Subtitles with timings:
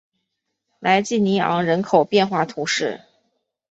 [0.79, 3.01] 莱济尼昂人口变化图示